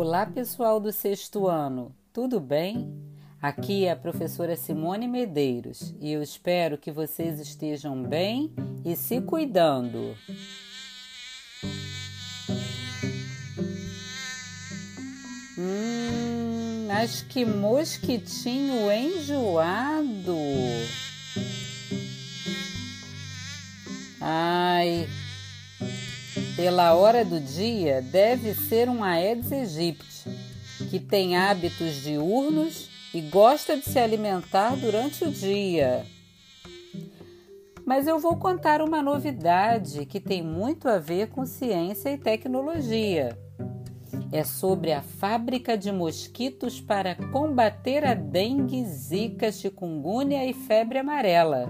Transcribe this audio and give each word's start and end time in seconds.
Olá, 0.00 0.24
pessoal 0.24 0.78
do 0.78 0.92
sexto 0.92 1.48
ano, 1.48 1.92
tudo 2.12 2.38
bem? 2.38 2.88
Aqui 3.42 3.84
é 3.84 3.90
a 3.90 3.96
professora 3.96 4.54
Simone 4.54 5.08
Medeiros 5.08 5.92
e 6.00 6.12
eu 6.12 6.22
espero 6.22 6.78
que 6.78 6.92
vocês 6.92 7.40
estejam 7.40 8.00
bem 8.04 8.54
e 8.84 8.94
se 8.94 9.20
cuidando. 9.20 10.16
Hum, 15.58 16.86
mas 16.86 17.22
que 17.22 17.44
mosquitinho 17.44 18.92
enjoado! 18.92 20.36
Ai, 24.20 25.08
pela 26.58 26.92
hora 26.92 27.24
do 27.24 27.38
dia, 27.38 28.02
deve 28.02 28.52
ser 28.52 28.88
um 28.88 29.04
Aedes 29.04 29.52
aegypti, 29.52 30.28
que 30.90 30.98
tem 30.98 31.36
hábitos 31.36 32.02
diurnos 32.02 32.90
e 33.14 33.20
gosta 33.20 33.76
de 33.76 33.84
se 33.84 33.96
alimentar 33.96 34.74
durante 34.74 35.24
o 35.24 35.30
dia. 35.30 36.04
Mas 37.86 38.08
eu 38.08 38.18
vou 38.18 38.36
contar 38.38 38.82
uma 38.82 39.00
novidade 39.00 40.04
que 40.04 40.18
tem 40.18 40.42
muito 40.42 40.88
a 40.88 40.98
ver 40.98 41.28
com 41.28 41.46
ciência 41.46 42.10
e 42.10 42.18
tecnologia. 42.18 43.38
É 44.32 44.42
sobre 44.42 44.92
a 44.92 45.00
fábrica 45.00 45.78
de 45.78 45.92
mosquitos 45.92 46.80
para 46.80 47.14
combater 47.30 48.04
a 48.04 48.14
dengue, 48.14 48.84
zika, 48.84 49.52
chikungunya 49.52 50.44
e 50.44 50.52
febre 50.52 50.98
amarela. 50.98 51.68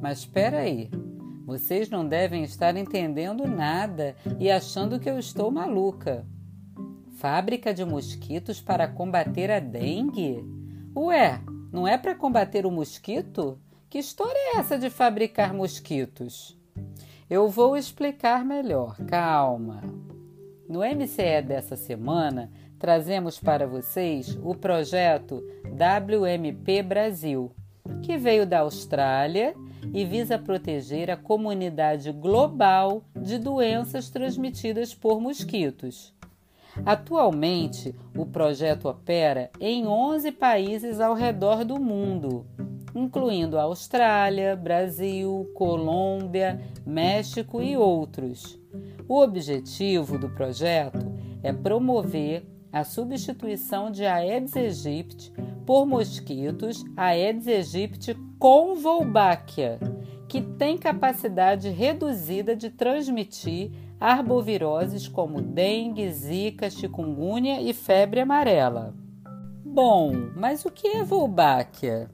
Mas 0.00 0.20
espera 0.20 0.60
aí. 0.60 1.01
Vocês 1.52 1.90
não 1.90 2.08
devem 2.08 2.44
estar 2.44 2.74
entendendo 2.78 3.46
nada 3.46 4.16
e 4.40 4.50
achando 4.50 4.98
que 4.98 5.10
eu 5.10 5.18
estou 5.18 5.50
maluca. 5.50 6.24
Fábrica 7.18 7.74
de 7.74 7.84
mosquitos 7.84 8.58
para 8.58 8.88
combater 8.88 9.50
a 9.50 9.60
dengue? 9.60 10.42
Ué, 10.96 11.42
não 11.70 11.86
é 11.86 11.98
para 11.98 12.14
combater 12.14 12.64
o 12.64 12.70
mosquito? 12.70 13.60
Que 13.90 13.98
história 13.98 14.54
é 14.54 14.60
essa 14.60 14.78
de 14.78 14.88
fabricar 14.88 15.52
mosquitos? 15.52 16.58
Eu 17.28 17.50
vou 17.50 17.76
explicar 17.76 18.46
melhor, 18.46 18.96
calma. 19.06 19.82
No 20.66 20.78
MCE 20.80 21.42
dessa 21.46 21.76
semana, 21.76 22.50
trazemos 22.78 23.38
para 23.38 23.66
vocês 23.66 24.38
o 24.42 24.54
projeto 24.54 25.44
WMP 25.66 26.82
Brasil, 26.82 27.52
que 28.02 28.16
veio 28.16 28.46
da 28.46 28.60
Austrália 28.60 29.54
e 29.92 30.04
visa 30.04 30.38
proteger 30.38 31.10
a 31.10 31.16
comunidade 31.16 32.12
global 32.12 33.04
de 33.16 33.38
doenças 33.38 34.10
transmitidas 34.10 34.94
por 34.94 35.20
mosquitos. 35.20 36.14
Atualmente, 36.86 37.94
o 38.16 38.24
projeto 38.24 38.88
opera 38.88 39.50
em 39.60 39.86
11 39.86 40.32
países 40.32 41.00
ao 41.00 41.14
redor 41.14 41.64
do 41.64 41.78
mundo, 41.78 42.46
incluindo 42.94 43.58
a 43.58 43.62
Austrália, 43.62 44.56
Brasil, 44.56 45.50
Colômbia, 45.54 46.60
México 46.86 47.62
e 47.62 47.76
outros. 47.76 48.58
O 49.06 49.20
objetivo 49.20 50.18
do 50.18 50.30
projeto 50.30 51.12
é 51.42 51.52
promover 51.52 52.46
a 52.72 52.84
substituição 52.84 53.90
de 53.90 54.06
Aedes 54.06 54.56
aegypti 54.56 55.30
por 55.66 55.84
mosquitos 55.86 56.84
Aedes 56.96 57.46
aegypti 57.46 58.16
com 58.38 58.74
Wolbachia, 58.74 59.78
que 60.26 60.40
tem 60.40 60.78
capacidade 60.78 61.68
reduzida 61.68 62.56
de 62.56 62.70
transmitir 62.70 63.70
arboviroses 64.00 65.06
como 65.06 65.40
dengue, 65.40 66.10
zika, 66.10 66.70
chikungunya 66.70 67.60
e 67.60 67.72
febre 67.72 68.20
amarela. 68.20 68.94
Bom, 69.64 70.30
mas 70.34 70.64
o 70.64 70.70
que 70.70 70.88
é 70.88 71.04
Wolbachia? 71.04 72.10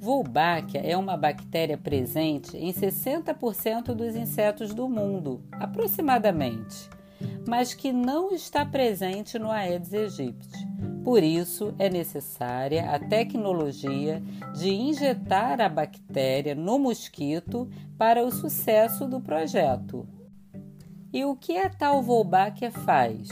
Wolbachia 0.00 0.80
é 0.80 0.96
uma 0.96 1.16
bactéria 1.16 1.78
presente 1.78 2.56
em 2.56 2.72
60% 2.72 3.94
dos 3.94 4.16
insetos 4.16 4.74
do 4.74 4.88
mundo, 4.88 5.40
aproximadamente 5.52 6.90
mas 7.46 7.74
que 7.74 7.92
não 7.92 8.30
está 8.32 8.64
presente 8.64 9.38
no 9.38 9.50
Aedes 9.50 9.92
aegypti. 9.92 10.68
Por 11.02 11.22
isso, 11.22 11.74
é 11.78 11.88
necessária 11.88 12.90
a 12.90 12.98
tecnologia 12.98 14.22
de 14.54 14.70
injetar 14.70 15.60
a 15.60 15.68
bactéria 15.68 16.54
no 16.54 16.78
mosquito 16.78 17.68
para 17.96 18.24
o 18.24 18.30
sucesso 18.30 19.06
do 19.06 19.20
projeto. 19.20 20.06
E 21.12 21.24
o 21.24 21.34
que 21.34 21.56
a 21.56 21.68
tal 21.68 22.02
Wolbachia 22.02 22.70
faz? 22.70 23.28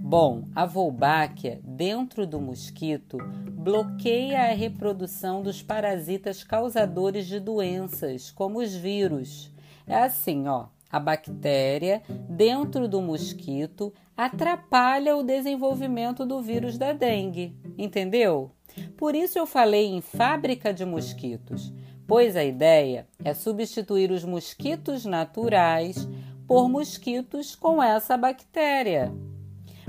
Bom, 0.00 0.44
a 0.54 0.64
Wolbachia, 0.64 1.60
dentro 1.64 2.26
do 2.26 2.40
mosquito, 2.40 3.18
bloqueia 3.50 4.42
a 4.42 4.54
reprodução 4.54 5.42
dos 5.42 5.62
parasitas 5.62 6.44
causadores 6.44 7.26
de 7.26 7.40
doenças, 7.40 8.30
como 8.30 8.60
os 8.60 8.74
vírus. 8.74 9.50
É 9.86 9.96
assim, 9.96 10.46
ó. 10.46 10.66
A 10.90 10.98
bactéria 10.98 12.02
dentro 12.28 12.88
do 12.88 13.00
mosquito 13.00 13.92
atrapalha 14.16 15.16
o 15.16 15.22
desenvolvimento 15.22 16.26
do 16.26 16.42
vírus 16.42 16.76
da 16.76 16.92
dengue, 16.92 17.56
entendeu? 17.78 18.50
Por 18.96 19.14
isso 19.14 19.38
eu 19.38 19.46
falei 19.46 19.86
em 19.86 20.00
fábrica 20.00 20.74
de 20.74 20.84
mosquitos, 20.84 21.72
pois 22.06 22.36
a 22.36 22.44
ideia 22.44 23.06
é 23.24 23.32
substituir 23.32 24.10
os 24.10 24.24
mosquitos 24.24 25.04
naturais 25.04 26.08
por 26.46 26.68
mosquitos 26.68 27.54
com 27.54 27.80
essa 27.80 28.16
bactéria. 28.16 29.12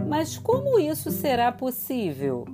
Mas 0.07 0.37
como 0.37 0.79
isso 0.79 1.09
será 1.09 1.51
possível? 1.51 2.45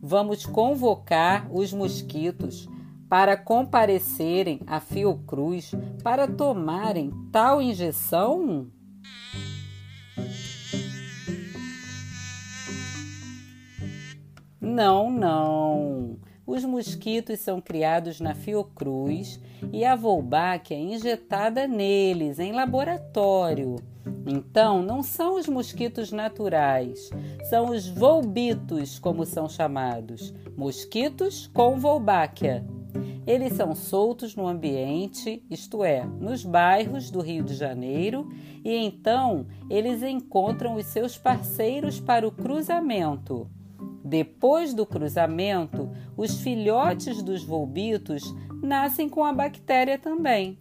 Vamos 0.00 0.44
convocar 0.44 1.48
os 1.50 1.72
mosquitos 1.72 2.68
para 3.08 3.36
comparecerem 3.36 4.60
à 4.66 4.80
Fiocruz 4.80 5.72
para 6.02 6.28
tomarem 6.28 7.10
tal 7.32 7.62
injeção? 7.62 8.70
Não, 14.60 15.10
não. 15.10 16.18
Os 16.46 16.64
mosquitos 16.64 17.40
são 17.40 17.60
criados 17.60 18.20
na 18.20 18.34
Fiocruz 18.34 19.40
e 19.72 19.84
a 19.84 19.94
Wolbachia 19.94 20.76
é 20.76 20.80
injetada 20.80 21.66
neles 21.66 22.38
em 22.38 22.52
laboratório. 22.52 23.76
Então, 24.26 24.82
não 24.82 25.02
são 25.02 25.36
os 25.36 25.46
mosquitos 25.46 26.12
naturais, 26.12 27.10
são 27.48 27.70
os 27.70 27.88
volbitos, 27.88 28.98
como 28.98 29.24
são 29.24 29.48
chamados, 29.48 30.34
mosquitos 30.56 31.46
com 31.48 31.78
Wolbachia. 31.78 32.64
Eles 33.28 33.52
são 33.52 33.74
soltos 33.74 34.34
no 34.34 34.48
ambiente, 34.48 35.44
isto 35.50 35.84
é, 35.84 36.02
nos 36.02 36.46
bairros 36.46 37.10
do 37.10 37.20
Rio 37.20 37.44
de 37.44 37.54
Janeiro, 37.54 38.26
e 38.64 38.74
então 38.74 39.46
eles 39.68 40.02
encontram 40.02 40.76
os 40.76 40.86
seus 40.86 41.18
parceiros 41.18 42.00
para 42.00 42.26
o 42.26 42.32
cruzamento. 42.32 43.46
Depois 44.02 44.72
do 44.72 44.86
cruzamento, 44.86 45.90
os 46.16 46.40
filhotes 46.40 47.22
dos 47.22 47.44
volbitos 47.44 48.34
nascem 48.62 49.10
com 49.10 49.22
a 49.22 49.32
bactéria 49.34 49.98
também. 49.98 50.58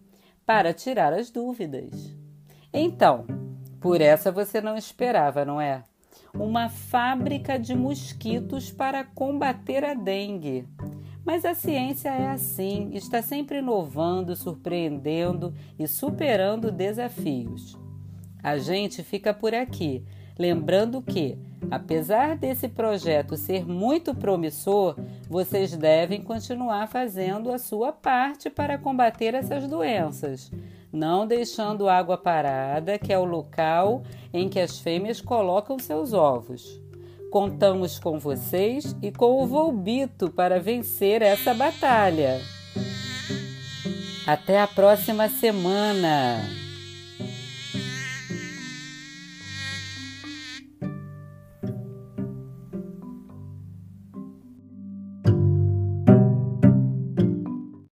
para 0.44 0.72
tirar 0.72 1.12
as 1.12 1.28
dúvidas. 1.30 2.16
Então, 2.72 3.26
por 3.80 4.00
essa 4.00 4.30
você 4.30 4.60
não 4.60 4.76
esperava, 4.76 5.44
não 5.44 5.60
é? 5.60 5.82
Uma 6.34 6.68
fábrica 6.68 7.58
de 7.58 7.74
mosquitos 7.74 8.70
para 8.70 9.02
combater 9.04 9.84
a 9.84 9.94
dengue. 9.94 10.68
Mas 11.26 11.44
a 11.44 11.54
ciência 11.54 12.08
é 12.08 12.28
assim, 12.28 12.90
está 12.94 13.20
sempre 13.20 13.58
inovando, 13.58 14.36
surpreendendo 14.36 15.52
e 15.76 15.88
superando 15.88 16.70
desafios. 16.70 17.76
A 18.40 18.58
gente 18.58 19.02
fica 19.02 19.34
por 19.34 19.52
aqui, 19.52 20.04
lembrando 20.38 21.02
que, 21.02 21.36
apesar 21.68 22.36
desse 22.36 22.68
projeto 22.68 23.36
ser 23.36 23.66
muito 23.66 24.14
promissor, 24.14 24.94
vocês 25.28 25.76
devem 25.76 26.22
continuar 26.22 26.86
fazendo 26.86 27.52
a 27.52 27.58
sua 27.58 27.90
parte 27.90 28.48
para 28.48 28.78
combater 28.78 29.34
essas 29.34 29.66
doenças, 29.66 30.52
não 30.92 31.26
deixando 31.26 31.88
água 31.88 32.16
parada, 32.16 33.00
que 33.00 33.12
é 33.12 33.18
o 33.18 33.24
local 33.24 34.04
em 34.32 34.48
que 34.48 34.60
as 34.60 34.78
fêmeas 34.78 35.20
colocam 35.20 35.76
seus 35.76 36.12
ovos. 36.12 36.85
Contamos 37.30 37.98
com 37.98 38.18
vocês 38.18 38.96
e 39.02 39.12
com 39.12 39.42
o 39.42 39.46
Volbito 39.46 40.30
para 40.30 40.60
vencer 40.60 41.22
essa 41.22 41.52
batalha. 41.52 42.40
Até 44.26 44.60
a 44.60 44.66
próxima 44.66 45.28
semana! 45.28 46.40